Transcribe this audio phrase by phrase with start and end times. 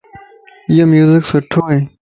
[0.69, 1.79] ايو ميوزڪ سٺو ائي